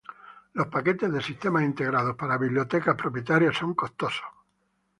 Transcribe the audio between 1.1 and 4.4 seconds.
de sistemas integrados para bibliotecas propietarios son costosos.